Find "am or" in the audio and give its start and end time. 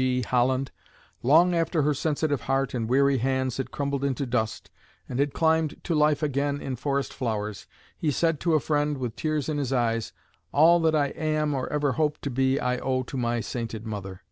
11.08-11.66